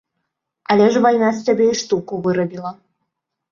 Але 0.75 0.87
ж 0.95 1.03
вайна 1.07 1.29
з 1.37 1.45
цябе 1.51 1.69
і 1.75 1.77
штуку 1.83 2.13
вырабіла! 2.27 2.75